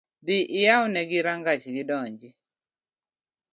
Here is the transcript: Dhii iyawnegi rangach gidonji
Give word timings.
Dhii 0.25 0.49
iyawnegi 0.57 1.17
rangach 1.25 1.65
gidonji 1.75 2.29